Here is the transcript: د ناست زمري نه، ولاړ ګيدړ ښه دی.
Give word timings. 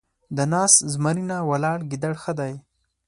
د 0.35 0.37
ناست 0.53 0.77
زمري 0.93 1.23
نه، 1.31 1.37
ولاړ 1.49 1.77
ګيدړ 1.89 2.13
ښه 2.21 2.33
دی. 2.39 2.53